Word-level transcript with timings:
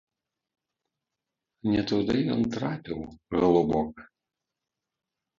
Не 1.71 1.81
туды 1.91 2.15
ён 2.35 2.41
трапіў, 2.55 2.97
галубок! 3.39 4.01